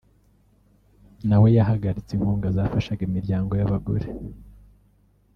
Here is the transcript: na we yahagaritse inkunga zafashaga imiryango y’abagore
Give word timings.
na 1.27 1.37
we 1.41 1.47
yahagaritse 1.57 2.11
inkunga 2.13 2.47
zafashaga 2.57 3.01
imiryango 3.07 3.51
y’abagore 3.59 4.07